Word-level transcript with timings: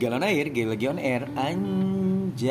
Galon 0.00 0.24
air, 0.24 0.48
lagi 0.48 0.88
on 0.88 0.96
air, 0.96 1.28
anjay 1.36 2.48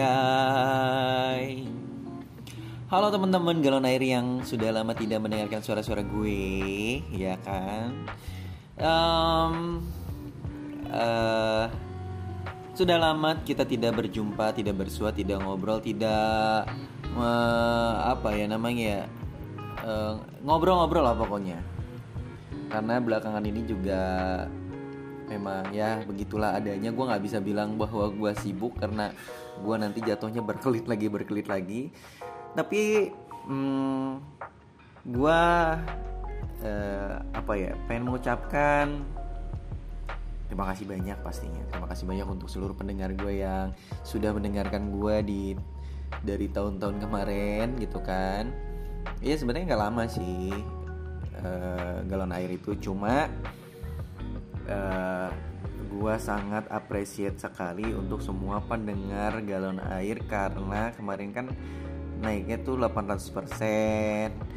Halo 2.94 3.10
teman-teman 3.10 3.58
galon 3.58 3.90
air 3.90 4.06
yang 4.06 4.46
sudah 4.46 4.70
lama 4.70 4.94
tidak 4.94 5.18
mendengarkan 5.18 5.66
suara-suara 5.66 6.06
gue, 6.06 7.02
ya 7.10 7.42
kan? 7.42 8.06
Um, 8.78 9.82
uh, 10.94 11.74
sudah 12.78 13.02
lama 13.02 13.42
kita 13.42 13.66
tidak 13.66 13.98
berjumpa, 13.98 14.54
tidak 14.54 14.86
bersua, 14.86 15.10
tidak 15.10 15.42
ngobrol, 15.42 15.82
tidak 15.82 16.70
uh, 17.18 18.14
apa 18.14 18.30
ya 18.38 18.46
namanya 18.46 18.86
ya 18.86 19.02
ngobrol-ngobrol 20.46 21.02
uh, 21.02 21.08
lah 21.10 21.18
pokoknya. 21.18 21.66
Karena 22.70 23.02
belakangan 23.02 23.42
ini 23.42 23.66
juga 23.66 24.02
memang 25.28 25.72
ya 25.72 26.02
begitulah 26.04 26.58
adanya. 26.58 26.90
Gue 26.92 27.06
nggak 27.08 27.24
bisa 27.24 27.38
bilang 27.40 27.76
bahwa 27.76 28.10
gue 28.12 28.32
sibuk 28.40 28.76
karena 28.80 29.12
gue 29.60 29.76
nanti 29.78 30.00
jatuhnya 30.02 30.42
berkelit 30.44 30.86
lagi 30.86 31.06
berkelit 31.08 31.48
lagi. 31.48 31.82
Tapi 32.54 33.12
hmm, 33.48 34.12
gue 35.10 35.42
uh, 36.64 37.16
apa 37.34 37.54
ya 37.60 37.72
pengen 37.86 38.08
mengucapkan 38.08 39.04
terima 40.48 40.70
kasih 40.70 40.86
banyak 40.86 41.18
pastinya. 41.26 41.64
Terima 41.74 41.88
kasih 41.90 42.06
banyak 42.06 42.28
untuk 42.30 42.48
seluruh 42.48 42.78
pendengar 42.78 43.10
gue 43.18 43.42
yang 43.42 43.74
sudah 44.06 44.32
mendengarkan 44.38 44.94
gue 44.94 45.16
di 45.26 45.44
dari 46.22 46.46
tahun-tahun 46.46 47.02
kemarin 47.02 47.74
gitu 47.82 47.98
kan. 48.06 48.54
Iya 49.20 49.42
sebenarnya 49.42 49.74
nggak 49.74 49.84
lama 49.90 50.04
sih 50.06 50.54
uh, 51.42 52.06
galon 52.06 52.32
air 52.38 52.54
itu. 52.54 52.78
Cuma 52.78 53.28
uh, 54.70 55.30
gua 55.94 56.18
sangat 56.18 56.66
appreciate 56.74 57.38
sekali 57.38 57.94
untuk 57.94 58.20
semua 58.20 58.60
pendengar 58.64 59.40
galon 59.46 59.80
air 59.94 60.20
karena 60.26 60.92
kemarin 60.96 61.30
kan 61.32 61.46
naiknya 62.24 62.58
tuh 62.64 62.80
800% 62.80 64.54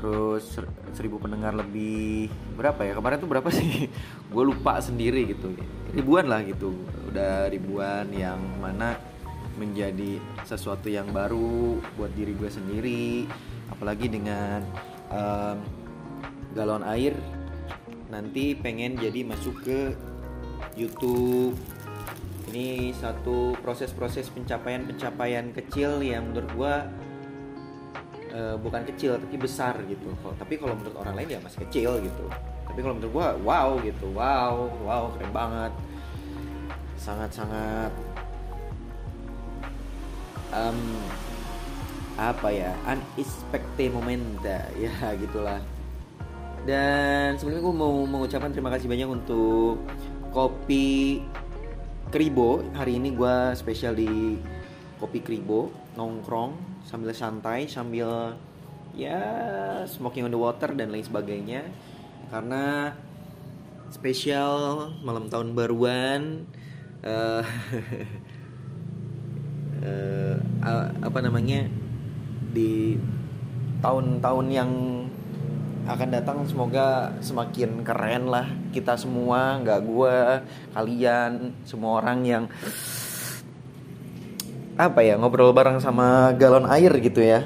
terus 0.00 0.56
1000 0.96 0.96
pendengar 1.20 1.52
lebih. 1.52 2.32
Berapa 2.56 2.88
ya? 2.88 2.96
Kemarin 2.96 3.20
tuh 3.20 3.28
berapa 3.28 3.48
sih? 3.52 3.92
Gue 4.32 4.44
lupa 4.48 4.80
sendiri 4.80 5.28
gitu. 5.28 5.52
Ribuan 5.92 6.24
lah 6.24 6.40
gitu. 6.40 6.72
Udah 7.12 7.52
ribuan 7.52 8.08
yang 8.08 8.40
mana 8.56 8.96
menjadi 9.60 10.16
sesuatu 10.48 10.88
yang 10.88 11.12
baru 11.12 11.76
buat 12.00 12.16
diri 12.16 12.32
gue 12.32 12.48
sendiri. 12.48 13.28
Apalagi 13.68 14.08
dengan 14.08 14.64
um, 15.12 15.60
galon 16.56 16.80
air 16.88 17.12
nanti 18.10 18.58
pengen 18.58 18.98
jadi 18.98 19.22
masuk 19.22 19.62
ke 19.62 19.94
YouTube. 20.74 21.54
Ini 22.50 22.90
satu 22.98 23.54
proses-proses 23.62 24.26
pencapaian-pencapaian 24.34 25.54
kecil 25.54 26.02
yang 26.02 26.34
menurut 26.34 26.50
gue 26.50 26.74
uh, 28.34 28.56
bukan 28.58 28.82
kecil 28.90 29.14
tapi 29.22 29.38
besar 29.38 29.78
gitu. 29.86 30.10
Tapi 30.34 30.58
kalau 30.58 30.74
menurut 30.74 30.98
orang 30.98 31.14
lain 31.14 31.38
ya 31.38 31.40
masih 31.40 31.62
kecil 31.70 32.02
gitu. 32.02 32.26
Tapi 32.66 32.78
kalau 32.82 32.98
menurut 32.98 33.12
gue 33.14 33.28
wow 33.46 33.68
gitu. 33.86 34.06
Wow 34.10 34.54
wow 34.82 35.14
keren 35.14 35.30
banget. 35.30 35.72
Sangat-sangat 36.98 37.94
um, 40.50 40.78
apa 42.18 42.50
ya 42.50 42.74
unexpected 42.84 43.94
moment 43.94 44.42
ya 44.76 44.92
gitulah 45.22 45.62
dan 46.68 47.40
sebelumnya 47.40 47.62
gue 47.64 47.76
mau 47.76 47.94
mengucapkan 48.04 48.52
terima 48.52 48.68
kasih 48.68 48.88
banyak 48.90 49.08
untuk 49.08 49.80
kopi 50.34 51.24
Kribo. 52.10 52.60
Hari 52.76 53.00
ini 53.00 53.14
gue 53.14 53.56
spesial 53.56 53.96
di 53.96 54.36
kopi 55.00 55.24
Kribo. 55.24 55.72
Nongkrong 55.96 56.84
sambil 56.84 57.16
santai 57.16 57.66
sambil 57.66 58.36
ya 58.92 59.22
smoking 59.86 60.28
on 60.28 60.32
the 60.34 60.40
water 60.40 60.74
dan 60.76 60.92
lain 60.92 61.06
sebagainya. 61.06 61.64
Karena 62.28 62.94
spesial 63.90 64.90
malam 65.02 65.32
tahun 65.32 65.56
baruan 65.56 66.46
uh, 67.08 67.42
uh, 69.80 70.86
apa 71.00 71.18
namanya 71.24 71.64
di 72.52 73.00
tahun-tahun 73.80 74.46
yang 74.52 74.70
akan 75.96 76.08
datang. 76.14 76.36
Semoga 76.46 77.14
semakin 77.18 77.82
keren 77.82 78.30
lah 78.30 78.46
kita 78.70 78.94
semua 78.94 79.58
nggak 79.62 79.80
gue 79.82 80.16
kalian 80.76 81.32
semua 81.66 82.02
orang 82.02 82.18
yang 82.22 82.44
apa 84.80 85.04
ya 85.04 85.20
ngobrol 85.20 85.52
bareng 85.52 85.82
sama 85.82 86.32
galon 86.38 86.68
air 86.70 86.92
gitu 87.02 87.20
ya. 87.20 87.44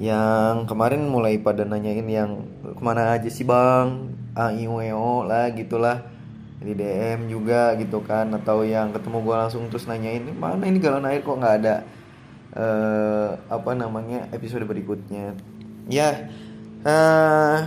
Yang 0.00 0.64
kemarin 0.66 1.06
mulai 1.06 1.36
pada 1.36 1.62
nanyain 1.68 2.08
yang 2.08 2.44
ke 2.60 2.82
mana 2.82 3.14
aja 3.14 3.28
sih 3.28 3.44
bang? 3.44 4.16
Aiweo 4.32 5.28
lah 5.28 5.52
gitulah. 5.52 6.02
Di 6.60 6.76
DM 6.76 7.32
juga 7.32 7.72
gitu 7.80 8.04
kan 8.04 8.28
atau 8.36 8.60
yang 8.68 8.92
ketemu 8.92 9.24
gue 9.24 9.36
langsung 9.36 9.64
terus 9.72 9.88
nanyain 9.88 10.28
mana 10.36 10.68
ini 10.68 10.76
galon 10.76 11.08
air? 11.08 11.24
Kok 11.24 11.36
nggak 11.40 11.56
ada 11.64 11.74
uh, 12.56 13.28
apa 13.48 13.70
namanya 13.72 14.28
episode 14.34 14.68
berikutnya 14.68 15.36
ya 15.90 16.30
uh, 16.86 17.58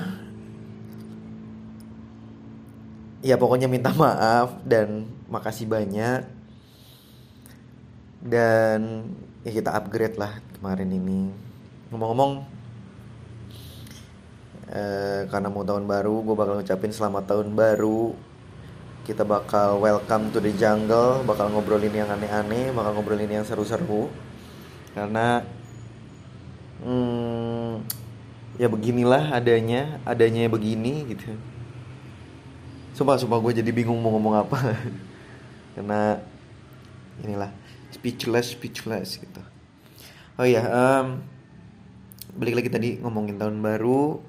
ya 3.23 3.39
pokoknya 3.39 3.71
minta 3.71 3.89
maaf 3.95 4.59
dan 4.67 5.07
makasih 5.31 5.65
banyak. 5.65 6.27
Dan 8.23 9.11
ya 9.43 9.51
kita 9.51 9.75
upgrade 9.75 10.19
lah 10.19 10.39
kemarin 10.59 10.91
ini. 10.91 11.31
Ngomong-ngomong 11.91 12.47
uh, 14.71 15.21
karena 15.27 15.47
mau 15.51 15.63
tahun 15.67 15.83
baru 15.87 16.15
gue 16.23 16.35
bakal 16.35 16.53
ngucapin 16.59 16.93
selamat 16.93 17.23
tahun 17.31 17.55
baru. 17.55 18.15
Kita 19.03 19.27
bakal 19.27 19.83
welcome 19.83 20.31
to 20.31 20.39
the 20.39 20.55
jungle 20.55 21.27
bakal 21.27 21.51
ngobrolin 21.51 21.91
yang 21.91 22.07
aneh-aneh 22.07 22.71
bakal 22.71 22.95
ngobrolin 22.95 23.27
yang 23.27 23.43
seru-seru. 23.43 24.07
Karena 24.95 25.43
hmm, 26.79 28.02
ya 28.57 28.67
beginilah 28.69 29.33
adanya 29.33 29.97
adanya 30.05 30.45
begini 30.49 31.09
gitu. 31.09 31.33
Sumpah 32.93 33.17
sumpah 33.17 33.41
gue 33.41 33.63
jadi 33.63 33.71
bingung 33.73 33.97
mau 33.97 34.13
ngomong 34.13 34.45
apa. 34.45 34.57
Karena 35.73 36.21
inilah 37.25 37.49
speechless 37.89 38.53
speechless 38.53 39.17
gitu. 39.17 39.41
Oh 40.37 40.45
ya 40.45 40.65
um, 40.65 41.21
balik 42.37 42.61
lagi 42.61 42.69
tadi 42.69 42.89
ngomongin 43.01 43.37
tahun 43.41 43.57
baru. 43.61 44.21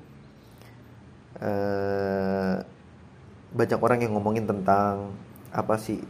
Uh, 1.34 2.62
banyak 3.54 3.78
orang 3.78 3.98
yang 4.02 4.12
ngomongin 4.16 4.48
tentang 4.48 5.12
apa 5.54 5.78
sih 5.78 6.02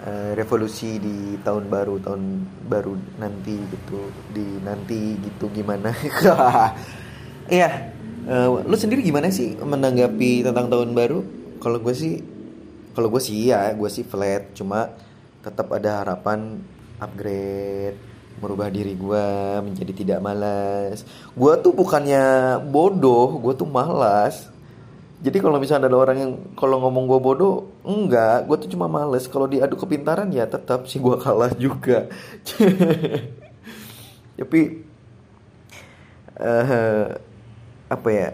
Eh, 0.00 0.32
revolusi 0.32 0.96
di 0.96 1.36
tahun 1.44 1.68
baru 1.68 2.00
tahun 2.00 2.48
baru 2.72 2.96
nanti 3.20 3.52
gitu 3.52 4.00
di 4.32 4.56
nanti 4.64 5.20
gitu 5.20 5.52
gimana? 5.52 5.92
Iya 7.50 7.90
uh, 8.30 8.62
lu 8.62 8.78
sendiri 8.78 9.02
gimana 9.02 9.26
sih 9.26 9.58
menanggapi 9.58 10.46
tentang 10.46 10.72
tahun 10.72 10.96
baru? 10.96 11.20
Kalau 11.60 11.82
gue 11.84 11.92
sih 11.92 12.16
kalau 12.96 13.12
gue 13.12 13.20
sih 13.20 13.52
ya 13.52 13.74
gue 13.76 13.90
sih 13.92 14.06
flat 14.06 14.56
cuma 14.56 14.88
tetap 15.44 15.68
ada 15.74 16.00
harapan 16.00 16.62
upgrade 16.96 17.98
merubah 18.40 18.72
diri 18.72 18.96
gue 18.96 19.26
menjadi 19.66 19.92
tidak 19.92 20.18
malas. 20.24 21.04
Gue 21.36 21.60
tuh 21.60 21.76
bukannya 21.76 22.56
bodoh 22.72 23.36
gue 23.36 23.52
tuh 23.52 23.68
malas 23.68 24.48
jadi 25.20 25.36
kalau 25.36 25.60
misalnya 25.60 25.92
ada 25.92 26.00
orang 26.00 26.16
yang 26.16 26.32
kalau 26.56 26.80
ngomong 26.80 27.04
gue 27.04 27.20
bodoh 27.20 27.68
enggak. 27.84 28.48
Gue 28.48 28.56
tuh 28.56 28.72
cuma 28.72 28.88
males. 28.88 29.28
Kalau 29.28 29.44
diadu 29.44 29.76
kepintaran 29.76 30.32
ya 30.32 30.48
tetap 30.48 30.88
sih 30.88 30.96
gue 30.96 31.12
kalah 31.20 31.52
juga. 31.60 32.08
Tapi 34.40 34.60
uh, 36.40 37.06
apa 37.92 38.08
ya? 38.08 38.28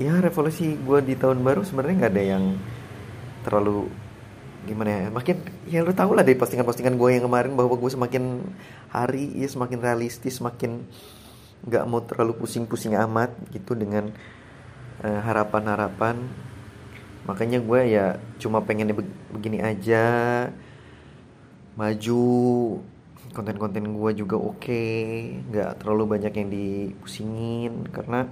Ya 0.00 0.16
revolusi 0.16 0.80
gue 0.80 0.98
di 1.04 1.12
tahun 1.12 1.44
baru 1.44 1.60
sebenarnya 1.60 2.08
nggak 2.08 2.12
ada 2.16 2.24
yang 2.24 2.44
terlalu 3.44 3.92
gimana 4.64 4.90
ya? 4.96 5.06
Makin 5.12 5.36
ya 5.68 5.84
lu 5.84 5.92
tau 5.92 6.16
lah 6.16 6.24
dari 6.24 6.40
postingan-postingan 6.40 6.96
gue 6.96 7.20
yang 7.20 7.28
kemarin 7.28 7.52
bahwa 7.52 7.76
gue 7.76 7.90
semakin 7.92 8.40
hari 8.88 9.28
ya 9.36 9.44
semakin 9.44 9.76
realistis 9.76 10.40
semakin 10.40 10.88
nggak 11.68 11.84
mau 11.84 12.00
terlalu 12.00 12.32
pusing-pusing 12.40 12.96
amat 12.96 13.36
gitu 13.52 13.76
dengan 13.76 14.08
Eh, 15.00 15.20
harapan-harapan. 15.24 16.20
Makanya 17.24 17.58
gue 17.64 17.80
ya 17.88 18.06
cuma 18.36 18.60
pengen 18.60 18.92
begini 19.32 19.64
aja. 19.64 20.04
Maju 21.74 22.22
konten-konten 23.32 23.96
gue 23.96 24.10
juga 24.12 24.36
oke. 24.36 24.60
Okay. 24.60 25.40
nggak 25.48 25.80
terlalu 25.80 26.18
banyak 26.18 26.32
yang 26.36 26.48
dipusingin 26.52 27.88
karena 27.88 28.28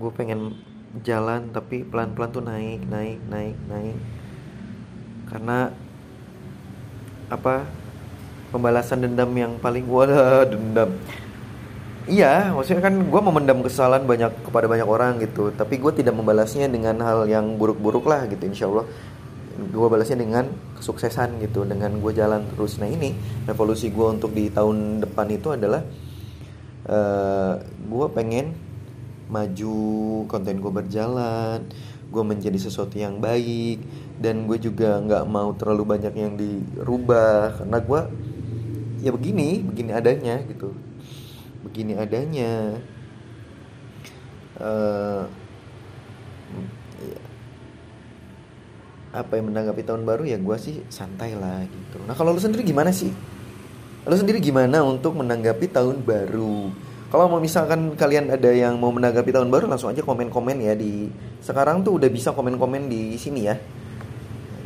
gue 0.00 0.10
pengen 0.16 0.58
jalan 1.06 1.54
tapi 1.54 1.86
pelan-pelan 1.86 2.34
tuh 2.34 2.42
naik 2.42 2.82
naik 2.90 3.20
naik 3.30 3.56
naik. 3.70 3.98
Karena 5.30 5.70
apa? 7.30 7.62
Pembalasan 8.50 9.06
dendam 9.06 9.30
yang 9.38 9.62
paling 9.62 9.86
wadah 9.86 10.42
dendam 10.42 10.98
iya 12.10 12.50
maksudnya 12.50 12.82
kan 12.82 12.94
gue 13.06 13.20
memendam 13.22 13.62
kesalahan 13.62 14.02
banyak 14.02 14.42
kepada 14.42 14.66
banyak 14.66 14.88
orang 14.88 15.22
gitu. 15.22 15.54
Tapi 15.54 15.78
gue 15.78 15.92
tidak 16.02 16.18
membalasnya 16.18 16.66
dengan 16.66 16.98
hal 17.06 17.30
yang 17.30 17.54
buruk-buruk 17.54 18.04
lah 18.10 18.26
gitu 18.26 18.42
insya 18.44 18.66
Allah. 18.66 18.86
Gue 19.60 19.86
balasnya 19.86 20.18
dengan 20.18 20.50
kesuksesan 20.74 21.38
gitu 21.38 21.62
dengan 21.62 21.94
gue 22.02 22.12
jalan 22.12 22.42
terus. 22.52 22.82
Nah 22.82 22.90
ini 22.90 23.14
revolusi 23.46 23.94
gue 23.94 24.06
untuk 24.10 24.34
di 24.34 24.50
tahun 24.50 25.06
depan 25.06 25.26
itu 25.30 25.54
adalah 25.54 25.86
uh, 26.90 26.94
eh, 26.94 27.54
gue 27.64 28.06
pengen 28.10 28.46
maju 29.30 29.76
konten 30.26 30.58
gue 30.58 30.72
berjalan 30.74 31.62
gue 32.10 32.24
menjadi 32.26 32.58
sesuatu 32.58 32.98
yang 32.98 33.22
baik 33.22 33.78
dan 34.18 34.42
gue 34.50 34.58
juga 34.58 34.98
nggak 34.98 35.24
mau 35.30 35.54
terlalu 35.54 35.94
banyak 35.94 36.14
yang 36.18 36.34
dirubah. 36.34 37.62
Karena 37.62 37.78
gue 37.78 38.00
ya 39.00 39.10
begini 39.14 39.64
begini 39.64 39.90
adanya 39.96 40.42
gitu 40.44 40.89
begini 41.64 41.96
adanya. 41.96 42.78
Uh, 44.60 45.24
apa 49.10 49.32
yang 49.34 49.50
menanggapi 49.50 49.82
tahun 49.82 50.06
baru? 50.06 50.22
Ya 50.22 50.38
gue 50.38 50.56
sih 50.60 50.86
santai 50.86 51.34
lah 51.34 51.66
gitu. 51.66 51.98
Nah 52.06 52.14
kalau 52.14 52.30
lu 52.30 52.40
sendiri 52.40 52.62
gimana 52.62 52.94
sih? 52.94 53.10
Lu 54.06 54.16
sendiri 54.16 54.38
gimana 54.38 54.86
untuk 54.86 55.18
menanggapi 55.18 55.66
tahun 55.68 56.06
baru? 56.06 56.70
Kalau 57.10 57.26
mau 57.26 57.42
misalkan 57.42 57.98
kalian 57.98 58.30
ada 58.30 58.54
yang 58.54 58.78
mau 58.78 58.94
menanggapi 58.94 59.34
tahun 59.34 59.50
baru 59.50 59.66
langsung 59.66 59.90
aja 59.90 59.98
komen-komen 59.98 60.62
ya 60.62 60.78
di 60.78 61.10
sekarang 61.42 61.82
tuh 61.82 61.98
udah 61.98 62.06
bisa 62.06 62.30
komen-komen 62.30 62.86
di 62.86 63.18
sini 63.18 63.50
ya. 63.50 63.58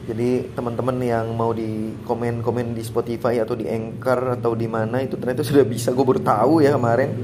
Jadi 0.05 0.53
teman-teman 0.53 1.01
yang 1.01 1.33
mau 1.33 1.57
di 1.57 1.97
komen-komen 2.05 2.77
di 2.77 2.85
Spotify 2.85 3.41
atau 3.41 3.57
di 3.57 3.65
Anchor 3.65 4.37
atau 4.37 4.53
di 4.53 4.69
mana 4.69 5.01
itu 5.01 5.17
ternyata 5.17 5.41
sudah 5.41 5.65
bisa 5.65 5.97
gue 5.97 6.05
baru 6.05 6.21
tahu 6.21 6.61
ya 6.61 6.77
kemarin. 6.77 7.17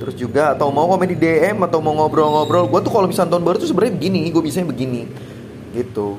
Terus 0.00 0.14
juga 0.16 0.56
atau 0.56 0.72
mau 0.72 0.88
komen 0.88 1.04
di 1.04 1.18
DM 1.20 1.60
atau 1.68 1.84
mau 1.84 1.92
ngobrol-ngobrol, 1.92 2.72
gue 2.72 2.80
tuh 2.80 2.92
kalau 2.92 3.06
misalnya 3.12 3.36
tahun 3.36 3.44
baru 3.44 3.56
tuh 3.60 3.68
sebenarnya 3.68 3.94
begini, 4.00 4.20
gue 4.32 4.40
bisanya 4.40 4.72
begini, 4.72 5.04
gitu. 5.76 6.16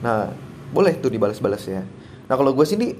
Nah 0.00 0.32
boleh 0.72 0.96
tuh 0.96 1.12
dibalas-balas 1.12 1.66
ya. 1.68 1.84
Nah 2.24 2.34
kalau 2.38 2.56
gue 2.56 2.64
sini 2.64 2.96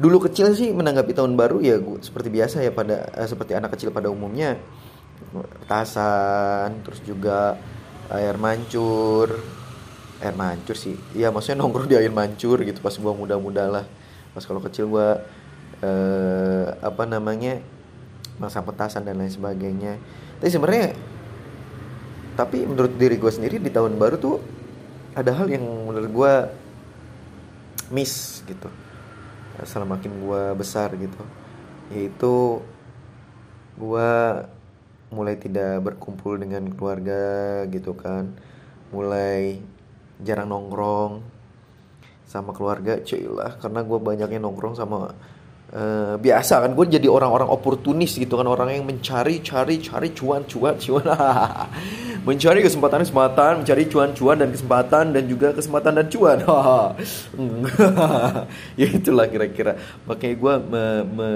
dulu 0.00 0.24
kecil 0.24 0.56
sih 0.56 0.72
menanggapi 0.72 1.12
tahun 1.12 1.36
baru 1.36 1.60
ya 1.60 1.76
gue 1.76 2.00
seperti 2.00 2.32
biasa 2.32 2.64
ya 2.64 2.72
pada 2.72 3.12
eh, 3.12 3.28
seperti 3.28 3.52
anak 3.52 3.76
kecil 3.76 3.92
pada 3.92 4.08
umumnya 4.08 4.56
tasan 5.68 6.80
terus 6.80 7.04
juga 7.04 7.60
air 8.08 8.40
mancur 8.40 9.36
air 10.22 10.34
mancur 10.38 10.78
sih. 10.78 10.94
Ya 11.12 11.34
maksudnya 11.34 11.60
nongkrong 11.60 11.90
di 11.90 11.98
air 11.98 12.14
mancur 12.14 12.62
gitu 12.62 12.78
pas 12.78 12.94
gue 12.94 13.12
muda-muda 13.12 13.66
lah. 13.66 13.84
Pas 14.32 14.46
kalau 14.46 14.62
kecil 14.62 14.86
gue 14.88 15.08
eh, 15.82 16.66
apa 16.78 17.02
namanya 17.04 17.58
masa 18.38 18.62
petasan 18.62 19.02
dan 19.02 19.18
lain 19.18 19.34
sebagainya. 19.34 19.98
Tapi 20.38 20.50
sebenarnya 20.50 20.88
tapi 22.32 22.64
menurut 22.64 22.96
diri 22.96 23.20
gue 23.20 23.28
sendiri 23.28 23.60
di 23.60 23.68
tahun 23.68 24.00
baru 24.00 24.16
tuh 24.16 24.40
ada 25.12 25.36
hal 25.36 25.50
yang 25.52 25.62
menurut 25.62 26.08
gue 26.08 26.34
miss 27.92 28.40
gitu. 28.48 28.70
Setelah 29.60 29.98
makin 29.98 30.16
gue 30.16 30.42
besar 30.56 30.94
gitu. 30.96 31.22
Yaitu 31.92 32.64
gue 33.76 34.10
mulai 35.12 35.36
tidak 35.36 35.84
berkumpul 35.84 36.40
dengan 36.40 36.72
keluarga 36.72 37.62
gitu 37.68 37.92
kan. 37.92 38.32
Mulai 38.88 39.60
jarang 40.22 40.48
nongkrong 40.50 41.22
sama 42.26 42.56
keluarga 42.56 42.98
cuy 43.02 43.28
lah. 43.28 43.58
Karena 43.60 43.84
gue 43.84 43.98
banyaknya 43.98 44.40
nongkrong 44.40 44.74
sama 44.78 45.12
Uh, 45.72 46.20
biasa 46.20 46.60
kan 46.60 46.76
gue 46.76 46.84
jadi 47.00 47.08
orang-orang 47.08 47.48
oportunis 47.48 48.20
gitu 48.20 48.36
kan 48.36 48.44
orang 48.44 48.76
yang 48.76 48.84
mencari 48.84 49.40
cari 49.40 49.80
cari 49.80 50.12
cuan 50.12 50.44
cuan 50.44 50.76
cuan. 50.76 51.00
Mencari 52.28 52.60
kesempatan 52.60 53.00
kesempatan 53.00 53.64
mencari 53.64 53.88
cuan 53.88 54.12
cuan 54.12 54.36
dan 54.36 54.52
kesempatan 54.52 55.16
dan 55.16 55.24
juga 55.24 55.56
kesempatan 55.56 55.96
dan 55.96 56.06
cuan. 56.12 56.38
Ya 58.80 58.86
itulah 58.92 59.24
kira-kira. 59.32 59.80
Makanya 60.04 60.36
gue 60.36 60.54
me, 60.68 60.84
me, 61.08 61.30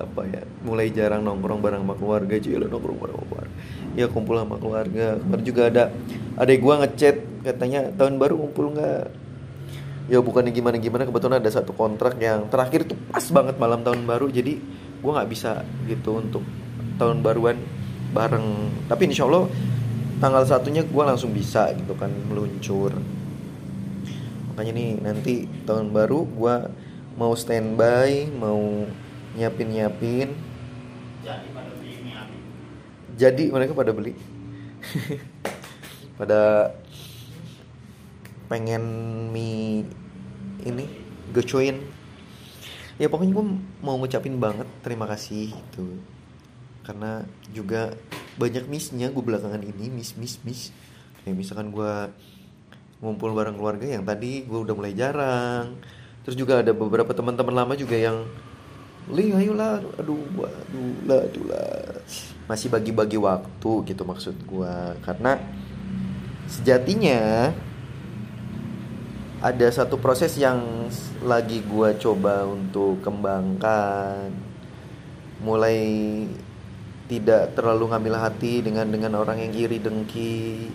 apa 0.00 0.20
ya 0.32 0.42
mulai 0.64 0.88
jarang 0.88 1.20
nongkrong 1.20 1.60
bareng 1.60 1.84
sama 1.84 1.94
keluarga 2.00 2.34
lo 2.40 2.66
nongkrong 2.72 2.98
bareng 3.04 3.16
sama 3.20 3.26
keluarga. 3.28 3.54
Ya 4.00 4.06
kumpul 4.08 4.34
sama 4.40 4.56
keluarga. 4.56 5.06
Kemarin 5.20 5.44
juga 5.44 5.62
ada 5.68 5.84
adek 6.40 6.56
gue 6.56 6.74
ngechat 6.88 7.16
katanya 7.44 7.80
tahun 7.92 8.16
baru 8.16 8.40
kumpul 8.48 8.72
nggak 8.72 9.23
ya 10.10 10.20
bukannya 10.20 10.52
gimana 10.52 10.76
gimana 10.76 11.08
kebetulan 11.08 11.40
ada 11.40 11.50
satu 11.50 11.72
kontrak 11.72 12.20
yang 12.20 12.48
terakhir 12.52 12.84
itu 12.84 12.94
pas 13.08 13.24
banget 13.32 13.56
malam 13.56 13.80
tahun 13.80 14.04
baru 14.04 14.28
jadi 14.28 14.60
gue 15.00 15.10
nggak 15.10 15.30
bisa 15.32 15.64
gitu 15.88 16.20
untuk 16.20 16.44
tahun 16.96 17.20
baruan 17.24 17.58
bareng. 18.14 18.70
Tapi 18.86 19.02
insya 19.10 19.26
Allah 19.26 19.50
tanggal 20.22 20.46
satunya 20.46 20.86
gue 20.86 21.04
langsung 21.04 21.32
bisa 21.34 21.72
gitu 21.74 21.92
kan 21.96 22.12
meluncur. 22.30 22.94
Makanya 24.52 24.72
nih 24.72 24.90
nanti 25.02 25.34
tahun 25.66 25.90
baru 25.90 26.24
gue 26.24 26.54
mau 27.18 27.32
standby 27.34 28.30
mau 28.38 28.86
nyiapin 29.34 29.66
nyiapin 29.70 30.30
jadi 33.14 33.50
mereka 33.50 33.72
pada 33.74 33.94
beli. 33.94 34.14
Pada 36.18 36.70
pengen 38.54 38.84
mie 39.34 39.82
ini 40.62 40.86
gocoin. 41.34 41.82
Ya 43.02 43.10
pokoknya 43.10 43.34
gue 43.34 43.46
mau 43.82 43.98
ngucapin 43.98 44.38
banget 44.38 44.70
terima 44.86 45.10
kasih 45.10 45.50
itu 45.50 45.98
karena 46.86 47.26
juga 47.50 47.98
banyak 48.38 48.70
missnya 48.70 49.10
gue 49.10 49.18
belakangan 49.18 49.58
ini 49.58 49.90
miss 49.90 50.14
miss 50.14 50.38
miss. 50.46 50.70
Kayak 51.26 51.34
misalkan 51.34 51.74
gue 51.74 52.14
ngumpul 53.02 53.34
bareng 53.34 53.58
keluarga 53.58 53.90
yang 53.90 54.06
tadi 54.06 54.46
gue 54.46 54.58
udah 54.62 54.74
mulai 54.78 54.94
jarang. 54.94 55.74
Terus 56.22 56.38
juga 56.38 56.62
ada 56.62 56.70
beberapa 56.70 57.10
teman-teman 57.10 57.58
lama 57.58 57.74
juga 57.74 57.98
yang 57.98 58.22
Li 59.10 59.36
ayolah 59.36 59.84
aduh 60.00 60.24
aduh 60.46 60.94
lah 61.10 61.20
aduh 61.26 61.44
lah. 61.50 61.98
Masih 62.46 62.70
bagi-bagi 62.70 63.18
waktu 63.18 63.70
gitu 63.90 64.06
maksud 64.06 64.46
gue 64.46 64.76
karena 65.02 65.42
sejatinya 66.46 67.50
ada 69.44 69.68
satu 69.68 70.00
proses 70.00 70.40
yang 70.40 70.88
lagi 71.20 71.60
gue 71.60 71.88
coba 72.00 72.48
untuk 72.48 73.04
kembangkan. 73.04 74.32
Mulai 75.44 75.84
tidak 77.04 77.52
terlalu 77.52 77.92
ngambil 77.92 78.24
hati 78.24 78.64
dengan 78.64 78.88
dengan 78.88 79.20
orang 79.20 79.44
yang 79.44 79.52
iri 79.52 79.76
dengki 79.76 80.72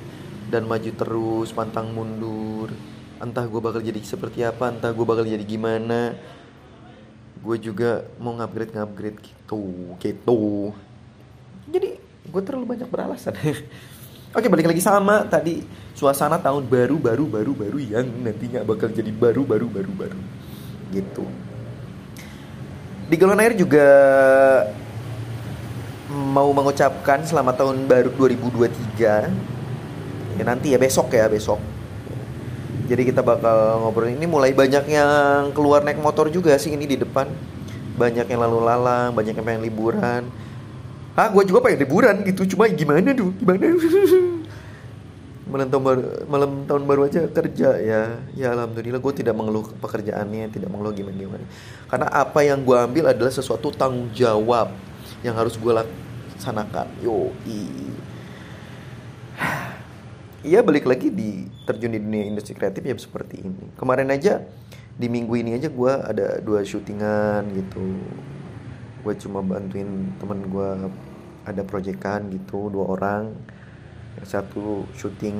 dan 0.53 0.69
maju 0.69 0.91
terus 0.93 1.49
pantang 1.49 1.89
mundur. 1.97 2.69
Entah 3.17 3.49
gue 3.49 3.57
bakal 3.57 3.81
jadi 3.81 3.97
seperti 4.05 4.45
apa 4.45 4.69
entah 4.69 4.93
gue 4.93 5.01
bakal 5.01 5.25
jadi 5.25 5.41
gimana. 5.41 6.13
Gue 7.41 7.57
juga 7.57 8.05
mau 8.21 8.37
ngupgrade 8.37 8.77
ngupgrade 8.77 9.17
gitu 9.17 9.97
gitu. 9.97 10.41
Jadi 11.73 11.97
gue 12.05 12.41
terlalu 12.45 12.77
banyak 12.77 12.89
beralasan 12.93 13.33
Oke 14.29 14.45
balik 14.45 14.69
lagi 14.69 14.77
sama 14.77 15.25
tadi. 15.25 15.65
Suasana 15.97 16.37
tahun 16.37 16.69
baru 16.69 17.01
baru 17.01 17.25
baru 17.25 17.51
baru 17.57 17.81
yang 17.81 18.05
nantinya 18.21 18.61
bakal 18.61 18.93
jadi 18.93 19.09
baru 19.09 19.41
baru 19.41 19.65
baru 19.65 19.89
baru. 19.89 20.19
Gitu. 20.93 21.25
Di 23.09 23.17
galon 23.17 23.41
air 23.41 23.57
juga 23.57 23.89
mau 26.13 26.45
mengucapkan 26.53 27.25
selamat 27.25 27.57
tahun 27.57 27.89
baru 27.89 28.13
2023 28.13 29.33
ya 30.37 30.43
nanti 30.45 30.77
ya 30.77 30.77
besok 30.77 31.09
ya 31.09 31.25
besok. 31.25 31.57
Jadi 32.85 33.09
kita 33.09 33.25
bakal 33.25 33.81
ngobrol. 33.81 34.13
Ini 34.13 34.29
mulai 34.29 34.53
banyak 34.53 34.85
yang 34.93 35.49
keluar 35.57 35.81
naik 35.81 35.97
motor 35.97 36.29
juga 36.29 36.53
sih 36.61 36.69
ini 36.69 36.85
di 36.85 37.01
depan. 37.01 37.25
Banyak 37.97 38.29
yang 38.29 38.45
lalu 38.45 38.61
lalang 38.61 39.09
banyak 39.09 39.33
yang 39.33 39.45
pengen 39.45 39.65
liburan 39.65 40.29
ah 41.19 41.27
gue 41.27 41.43
juga 41.43 41.59
pengen 41.59 41.83
liburan 41.83 42.15
gitu 42.23 42.55
cuma 42.55 42.71
gimana 42.71 43.11
tuh 43.11 43.35
gimana 43.35 43.75
malam 45.49 45.67
tahun 45.73 45.81
baru 45.83 46.01
malam 46.29 46.51
tahun 46.69 46.83
baru 46.85 47.01
aja 47.09 47.25
kerja 47.25 47.69
ya. 47.81 48.01
Ya 48.37 48.47
alhamdulillah 48.53 49.01
gue 49.01 49.13
tidak 49.17 49.33
mengeluh 49.33 49.65
pekerjaannya 49.81 50.53
tidak 50.53 50.69
mengeluh 50.69 50.93
gimana 50.93 51.17
gimana 51.17 51.45
karena 51.89 52.07
apa 52.13 52.39
yang 52.45 52.61
gue 52.61 52.77
ambil 52.77 53.09
adalah 53.09 53.33
sesuatu 53.33 53.73
tanggung 53.73 54.13
jawab 54.13 54.69
yang 55.25 55.33
harus 55.35 55.57
gue 55.57 55.73
laksanakan. 55.73 56.87
Yo 57.01 57.33
Iya 60.39 60.63
balik 60.63 60.87
lagi 60.87 61.11
di 61.11 61.51
terjun 61.67 61.91
di 61.91 61.99
dunia 61.99 62.23
industri 62.23 62.55
kreatif 62.55 62.79
ya 62.79 62.95
seperti 62.95 63.43
ini. 63.43 63.75
Kemarin 63.75 64.07
aja 64.07 64.39
di 64.95 65.11
minggu 65.11 65.35
ini 65.35 65.59
aja 65.59 65.67
gue 65.67 65.91
ada 65.91 66.39
dua 66.39 66.63
syutingan 66.63 67.43
gitu. 67.59 67.83
Gue 69.03 69.13
cuma 69.19 69.43
bantuin 69.43 70.15
temen 70.15 70.39
gue 70.47 70.69
ada 71.49 71.65
proyekan 71.65 72.29
gitu 72.29 72.69
dua 72.69 72.85
orang. 72.93 73.33
Yang 74.21 74.27
satu 74.37 74.85
syuting 74.93 75.37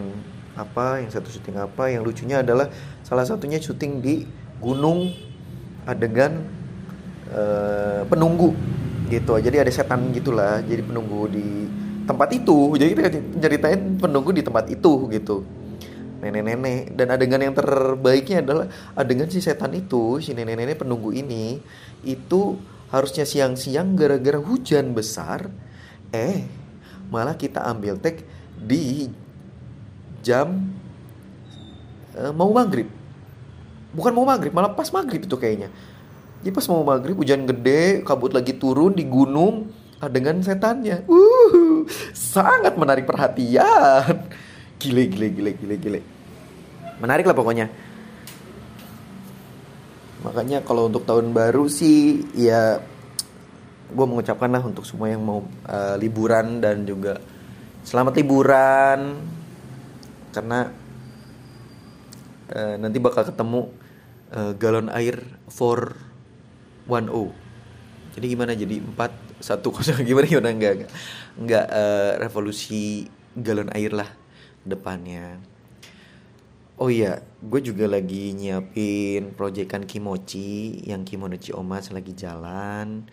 apa 0.58 1.00
yang 1.06 1.12
satu 1.14 1.30
syuting 1.30 1.62
apa. 1.62 1.94
Yang 1.94 2.04
lucunya 2.10 2.42
adalah 2.42 2.68
salah 3.06 3.24
satunya 3.24 3.62
syuting 3.62 4.02
di 4.02 4.26
gunung 4.58 5.14
adegan 5.86 6.44
uh, 7.32 8.04
penunggu 8.10 8.54
gitu. 9.08 9.38
Jadi 9.38 9.58
ada 9.62 9.72
setan 9.72 10.10
gitulah 10.12 10.62
jadi 10.66 10.82
penunggu 10.82 11.30
di 11.30 11.48
tempat 12.10 12.30
itu. 12.34 12.74
Jadi 12.76 13.56
kita 13.56 13.70
penunggu 14.02 14.34
di 14.34 14.42
tempat 14.42 14.66
itu 14.74 15.08
gitu. 15.14 15.46
Nenek-nenek. 16.20 16.98
Dan 17.00 17.08
adegan 17.16 17.40
yang 17.40 17.56
terbaiknya 17.56 18.44
adalah 18.44 18.66
adegan 18.98 19.30
si 19.32 19.40
setan 19.40 19.72
itu 19.78 20.20
si 20.20 20.36
nenek-nenek 20.36 20.82
penunggu 20.82 21.16
ini 21.16 21.62
itu 22.04 22.60
harusnya 22.90 23.24
siang-siang 23.26 23.94
gara-gara 23.94 24.42
hujan 24.42 24.98
besar 24.98 25.50
eh 26.14 26.46
malah 27.10 27.34
kita 27.34 27.66
ambil 27.66 27.98
tag 27.98 28.22
di 28.58 29.10
jam 30.22 30.70
uh, 32.18 32.34
mau 32.34 32.52
maghrib. 32.54 32.90
Bukan 33.90 34.14
mau 34.14 34.26
maghrib 34.26 34.54
malah 34.54 34.74
pas 34.74 34.90
maghrib 34.94 35.26
itu 35.26 35.36
kayaknya. 35.38 35.74
Jadi 36.40 36.52
pas 36.56 36.66
mau 36.72 36.86
maghrib 36.86 37.18
hujan 37.20 37.44
gede 37.44 38.06
kabut 38.06 38.32
lagi 38.32 38.56
turun 38.56 38.96
di 38.96 39.04
gunung 39.04 39.70
adegan 40.00 40.40
setannya. 40.40 41.04
Uh 41.10 41.84
sangat 42.14 42.78
menarik 42.78 43.06
perhatian. 43.10 44.28
Gile 44.80 45.12
gile 45.12 45.28
gile 45.36 45.52
gile 45.60 45.76
gile. 45.76 46.00
Menarik 47.04 47.28
lah 47.28 47.36
pokoknya. 47.36 47.68
Makanya 50.24 50.64
kalau 50.64 50.88
untuk 50.88 51.04
tahun 51.04 51.36
baru 51.36 51.68
sih 51.68 52.28
ya 52.32 52.80
gue 53.90 54.06
mengucapkan 54.06 54.50
lah 54.50 54.62
untuk 54.62 54.86
semua 54.86 55.10
yang 55.10 55.22
mau 55.26 55.46
uh, 55.66 55.96
liburan 55.98 56.62
dan 56.62 56.86
juga 56.86 57.18
selamat 57.84 58.14
liburan. 58.22 59.00
Karena 60.30 60.70
uh, 62.54 62.76
nanti 62.78 62.98
bakal 63.02 63.26
ketemu 63.26 63.70
uh, 64.34 64.54
galon 64.58 64.94
air 64.94 65.20
for 65.50 65.98
one 66.86 67.10
o 67.10 67.34
jadi 68.20 68.26
gimana? 68.36 68.52
Jadi 68.58 68.84
empat 68.84 69.12
satu 69.40 69.72
kosong. 69.72 70.04
Gimana 70.08 70.26
gimana? 70.28 70.50
Enggak 70.52 70.74
enggak, 70.76 70.92
enggak 71.40 71.66
uh, 71.72 72.12
revolusi 72.20 73.08
galon 73.38 73.72
air 73.72 73.96
lah 73.96 74.10
depannya. 74.68 75.40
Oh 76.80 76.88
iya, 76.88 77.20
gue 77.44 77.60
juga 77.60 77.92
lagi 77.92 78.32
nyiapin 78.32 79.36
proyekan 79.36 79.84
kimochi 79.84 80.80
yang 80.88 81.04
kimochi 81.04 81.52
omas 81.52 81.92
lagi 81.92 82.16
jalan 82.16 83.04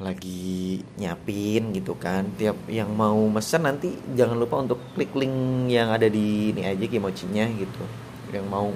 lagi 0.00 0.80
nyiapin 0.96 1.76
gitu 1.76 1.92
kan. 1.94 2.24
Tiap 2.40 2.56
yang 2.72 2.90
mau 2.96 3.20
mesen 3.28 3.68
nanti 3.68 3.92
jangan 4.16 4.36
lupa 4.40 4.64
untuk 4.64 4.80
klik 4.96 5.12
link 5.12 5.68
yang 5.68 5.92
ada 5.92 6.08
di 6.08 6.56
ini 6.56 6.64
aja 6.64 6.84
kimochinya 6.88 7.46
gitu. 7.54 7.84
Yang 8.32 8.46
mau 8.48 8.72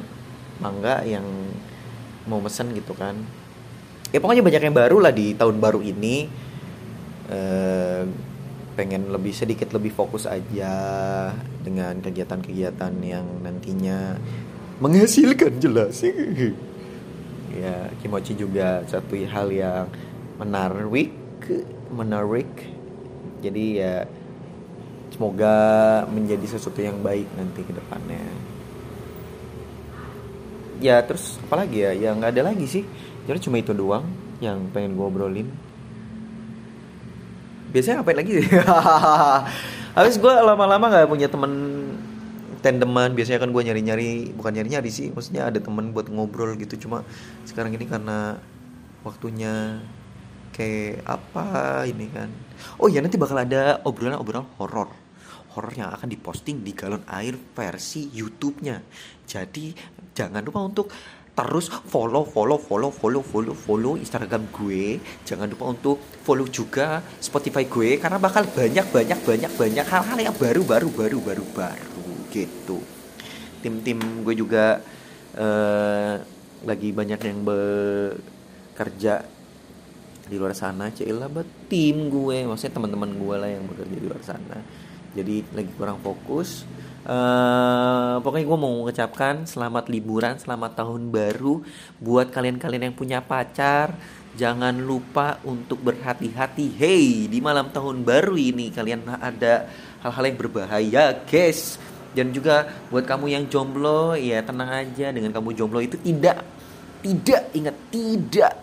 mangga 0.60 1.02
yang 1.02 1.24
mau 2.28 2.38
mesen 2.38 2.76
gitu 2.76 2.92
kan. 2.92 3.16
Ya 4.12 4.22
pokoknya 4.22 4.44
banyak 4.44 4.62
yang 4.70 4.76
baru 4.76 5.00
lah 5.00 5.10
di 5.10 5.32
tahun 5.34 5.58
baru 5.58 5.80
ini. 5.80 6.28
Eh, 7.24 8.04
pengen 8.74 9.06
lebih 9.08 9.30
sedikit 9.30 9.70
lebih 9.70 9.94
fokus 9.94 10.26
aja 10.26 10.74
dengan 11.62 11.94
kegiatan-kegiatan 12.02 12.92
yang 13.00 13.26
nantinya 13.40 14.20
menghasilkan 14.78 15.56
jelas. 15.58 16.04
Ya 17.54 17.86
kimochi 18.02 18.34
juga 18.34 18.82
satu 18.90 19.14
hal 19.14 19.54
yang 19.54 19.86
menarik 20.38 21.12
menarik. 21.92 22.50
Jadi 23.44 23.78
ya 23.78 24.08
semoga 25.14 25.54
menjadi 26.10 26.46
sesuatu 26.58 26.80
yang 26.82 26.98
baik 27.04 27.28
nanti 27.38 27.60
ke 27.62 27.72
depannya. 27.76 28.24
Ya 30.82 30.98
terus 31.06 31.38
apalagi 31.46 31.86
ya? 31.86 31.92
Ya 31.94 32.10
nggak 32.16 32.34
ada 32.34 32.50
lagi 32.50 32.66
sih. 32.66 32.84
Jadi 33.24 33.38
cuma 33.46 33.62
itu 33.62 33.70
doang 33.72 34.04
yang 34.42 34.68
pengen 34.74 34.98
gue 34.98 35.06
obrolin. 35.06 35.48
Biasanya 37.70 38.02
ngapain 38.02 38.18
lagi? 38.18 38.34
Habis 39.96 40.18
gue 40.18 40.34
lama-lama 40.34 40.90
nggak 40.90 41.06
punya 41.10 41.30
temen 41.30 41.52
tandeman 42.64 43.12
biasanya 43.12 43.44
kan 43.44 43.52
gue 43.52 43.62
nyari-nyari 43.62 44.34
bukan 44.34 44.52
nyari-nyari 44.56 44.90
sih. 44.90 45.14
Maksudnya 45.14 45.46
ada 45.46 45.62
temen 45.62 45.94
buat 45.94 46.10
ngobrol 46.10 46.58
gitu. 46.58 46.74
Cuma 46.88 47.06
sekarang 47.46 47.70
ini 47.76 47.86
karena 47.86 48.42
waktunya 49.06 49.84
kayak 50.54 51.02
apa 51.02 51.82
ini 51.90 52.06
kan. 52.14 52.30
Oh 52.78 52.86
ya 52.86 53.02
nanti 53.02 53.18
bakal 53.18 53.42
ada 53.42 53.82
obrolan-obrolan 53.82 54.46
horor. 54.62 54.90
Horor 55.50 55.72
yang 55.74 55.90
akan 55.90 56.06
diposting 56.06 56.62
di 56.62 56.70
galon 56.70 57.02
air 57.10 57.34
versi 57.34 58.06
YouTube-nya. 58.14 58.78
Jadi 59.26 59.74
jangan 60.14 60.46
lupa 60.46 60.62
untuk 60.62 60.86
terus 61.34 61.66
follow 61.66 62.22
follow 62.22 62.54
follow 62.62 62.94
follow 62.94 63.18
follow 63.18 63.54
follow 63.58 63.94
Instagram 63.98 64.46
gue. 64.54 65.02
Jangan 65.26 65.50
lupa 65.50 65.74
untuk 65.74 65.98
follow 66.22 66.46
juga 66.46 67.02
Spotify 67.18 67.66
gue 67.66 67.98
karena 67.98 68.22
bakal 68.22 68.46
banyak 68.46 68.86
banyak 68.94 69.18
banyak 69.26 69.52
banyak 69.58 69.86
hal-hal 69.90 70.18
yang 70.22 70.36
baru 70.38 70.62
baru 70.62 70.88
baru 70.94 71.18
baru 71.18 71.44
baru 71.50 72.06
gitu. 72.30 72.78
Tim-tim 73.58 73.98
gue 74.22 74.34
juga 74.38 74.78
uh, 75.34 76.14
lagi 76.62 76.94
banyak 76.94 77.20
yang 77.20 77.38
bekerja 77.42 79.26
di 80.24 80.36
luar 80.40 80.56
sana 80.56 80.88
cila 80.90 81.28
tim 81.68 82.08
gue 82.08 82.48
maksudnya 82.48 82.74
teman-teman 82.80 83.10
gue 83.12 83.34
lah 83.36 83.50
yang 83.50 83.64
bekerja 83.68 83.96
di 83.96 84.06
luar 84.06 84.22
sana 84.24 84.58
jadi 85.14 85.44
lagi 85.52 85.72
kurang 85.76 86.00
fokus 86.00 86.64
Uh, 87.04 88.16
pokoknya 88.24 88.48
gue 88.48 88.58
mau 88.64 88.72
mengucapkan 88.80 89.44
selamat 89.44 89.92
liburan, 89.92 90.40
selamat 90.40 90.72
tahun 90.72 91.12
baru 91.12 91.60
buat 92.00 92.32
kalian-kalian 92.32 92.88
yang 92.88 92.96
punya 92.96 93.20
pacar. 93.20 93.92
Jangan 94.40 94.80
lupa 94.80 95.36
untuk 95.44 95.84
berhati-hati. 95.84 96.72
Hey, 96.80 97.28
di 97.28 97.44
malam 97.44 97.68
tahun 97.68 98.08
baru 98.08 98.40
ini 98.40 98.72
kalian 98.72 99.04
ada 99.20 99.68
hal-hal 100.00 100.24
yang 100.32 100.38
berbahaya, 100.40 101.04
guys. 101.28 101.76
Dan 102.16 102.32
juga 102.32 102.72
buat 102.88 103.04
kamu 103.04 103.36
yang 103.36 103.44
jomblo, 103.52 104.16
ya 104.16 104.40
tenang 104.40 104.72
aja 104.72 105.12
dengan 105.12 105.28
kamu 105.28 105.52
jomblo 105.52 105.84
itu 105.84 106.00
tidak 106.00 106.40
tidak 107.04 107.52
ingat 107.52 107.76
tidak 107.92 108.54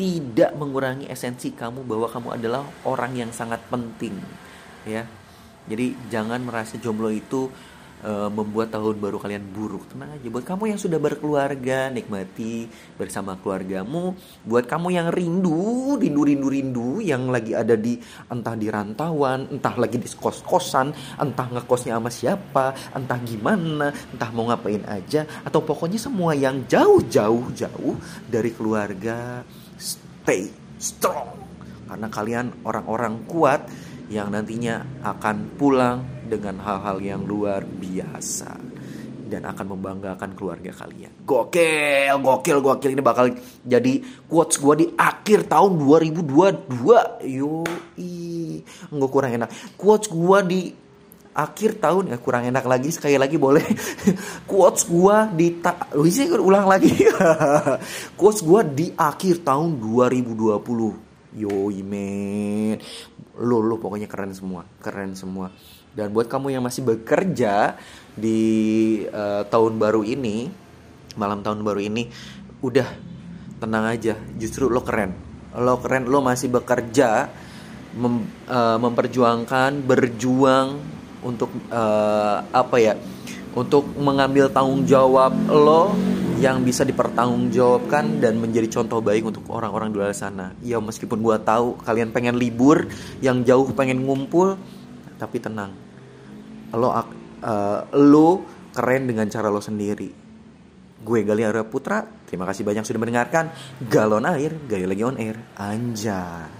tidak 0.00 0.56
mengurangi 0.56 1.04
esensi 1.12 1.52
kamu 1.52 1.84
bahwa 1.84 2.08
kamu 2.08 2.40
adalah 2.40 2.64
orang 2.88 3.12
yang 3.20 3.30
sangat 3.36 3.60
penting, 3.68 4.16
ya. 4.88 5.04
Jadi 5.68 5.92
jangan 6.08 6.40
merasa 6.40 6.80
jomblo 6.80 7.12
itu 7.12 7.52
uh, 8.04 8.28
membuat 8.32 8.72
tahun 8.72 8.96
baru 8.96 9.20
kalian 9.20 9.44
buruk 9.52 9.92
tenang 9.92 10.16
aja 10.16 10.28
buat 10.28 10.44
kamu 10.44 10.72
yang 10.72 10.80
sudah 10.80 10.98
berkeluarga 11.00 11.92
nikmati 11.92 12.68
bersama 12.96 13.36
keluargamu 13.36 14.16
buat 14.44 14.64
kamu 14.64 14.88
yang 14.92 15.08
rindu 15.12 15.96
rindu 16.00 16.22
rindu 16.24 16.48
rindu 16.48 16.88
yang 17.04 17.28
lagi 17.28 17.52
ada 17.52 17.76
di 17.76 18.00
entah 18.28 18.56
di 18.56 18.66
rantauan 18.72 19.48
entah 19.52 19.76
lagi 19.76 20.00
di 20.00 20.08
kos 20.08 20.42
kosan 20.44 20.92
entah 21.20 21.48
ngekosnya 21.52 21.96
sama 21.96 22.10
siapa 22.12 22.72
entah 22.96 23.20
gimana 23.20 23.92
entah 23.92 24.30
mau 24.32 24.48
ngapain 24.48 24.84
aja 24.88 25.28
atau 25.44 25.60
pokoknya 25.60 26.00
semua 26.00 26.32
yang 26.32 26.64
jauh 26.66 27.04
jauh 27.06 27.52
jauh 27.52 27.96
dari 28.26 28.50
keluarga 28.56 29.44
stay 29.80 30.52
strong 30.76 31.40
karena 31.88 32.06
kalian 32.06 32.46
orang-orang 32.62 33.26
kuat 33.26 33.66
yang 34.12 34.30
nantinya 34.30 34.86
akan 35.02 35.58
pulang 35.58 36.06
dengan 36.30 36.62
hal-hal 36.62 37.02
yang 37.02 37.26
luar 37.26 37.66
biasa 37.66 38.54
dan 39.30 39.46
akan 39.46 39.78
membanggakan 39.78 40.34
keluarga 40.34 40.74
kalian. 40.74 41.14
Gokil, 41.22 42.18
gokil, 42.18 42.58
gokil 42.58 42.90
ini 42.98 43.02
bakal 43.02 43.30
jadi 43.62 44.02
quotes 44.26 44.58
gue 44.58 44.74
di 44.74 44.86
akhir 44.98 45.46
tahun 45.46 45.78
2022. 45.78 47.30
Yo, 47.30 47.62
nggak 48.90 49.10
kurang 49.10 49.30
enak. 49.38 49.50
Quotes 49.78 50.10
gue 50.10 50.38
di 50.50 50.60
akhir 51.40 51.80
tahun. 51.80 52.12
Ya 52.12 52.18
kurang 52.20 52.44
enak 52.44 52.64
lagi. 52.68 52.92
Sekali 52.92 53.16
lagi 53.16 53.40
boleh. 53.40 53.64
Quotes 54.50 54.84
gue 54.84 55.16
di 55.36 55.48
ta 55.60 55.88
sih 55.96 56.28
ulang 56.28 56.68
lagi. 56.68 56.92
Quotes 58.18 58.44
gue 58.44 58.60
di 58.76 58.86
akhir 58.92 59.40
tahun 59.40 59.80
2020 59.80 61.10
yo 61.36 61.70
men. 61.86 62.76
Lo 63.40 63.62
lo 63.64 63.80
pokoknya 63.80 64.10
keren 64.10 64.36
semua. 64.36 64.66
Keren 64.82 65.16
semua. 65.16 65.48
Dan 65.90 66.14
buat 66.14 66.30
kamu 66.30 66.54
yang 66.54 66.62
masih 66.62 66.86
bekerja 66.86 67.74
di 68.14 68.40
uh, 69.10 69.42
tahun 69.50 69.74
baru 69.74 70.06
ini, 70.06 70.46
malam 71.18 71.42
tahun 71.42 71.66
baru 71.66 71.82
ini, 71.82 72.06
udah 72.62 72.86
tenang 73.58 73.90
aja. 73.90 74.14
Justru 74.38 74.70
lo 74.70 74.86
keren. 74.86 75.10
Lo 75.58 75.82
keren, 75.82 76.06
lo 76.06 76.22
masih 76.22 76.46
bekerja 76.46 77.26
mem, 77.98 78.22
uh, 78.46 78.78
memperjuangkan, 78.78 79.82
berjuang 79.82 80.99
untuk 81.24 81.50
uh, 81.70 82.44
apa 82.50 82.76
ya? 82.80 82.94
Untuk 83.50 83.82
mengambil 83.98 84.46
tanggung 84.46 84.86
jawab 84.86 85.34
lo 85.50 85.90
yang 86.38 86.62
bisa 86.62 86.86
dipertanggungjawabkan 86.86 88.22
dan 88.22 88.38
menjadi 88.38 88.80
contoh 88.80 89.02
baik 89.02 89.26
untuk 89.26 89.44
orang-orang 89.50 89.90
di 89.90 89.98
luar 89.98 90.14
sana. 90.14 90.54
Ya 90.62 90.78
meskipun 90.78 91.18
gua 91.18 91.42
tahu 91.42 91.76
kalian 91.82 92.14
pengen 92.14 92.38
libur, 92.38 92.86
yang 93.18 93.42
jauh 93.42 93.66
pengen 93.74 94.06
ngumpul, 94.06 94.54
tapi 95.20 95.36
tenang 95.36 95.90
lo 96.74 96.88
uh, 96.94 97.04
lo 97.98 98.28
keren 98.70 99.10
dengan 99.10 99.26
cara 99.26 99.50
lo 99.50 99.58
sendiri 99.58 100.10
gue 101.00 101.18
Gali 101.24 101.42
Arya 101.42 101.66
Putra 101.66 102.04
terima 102.28 102.46
kasih 102.46 102.62
banyak 102.62 102.84
sudah 102.86 103.00
mendengarkan 103.00 103.50
galon 103.88 104.28
air 104.28 104.54
gali 104.68 104.86
lagi 104.86 105.02
on 105.02 105.16
air 105.18 105.36
anjay 105.58 106.59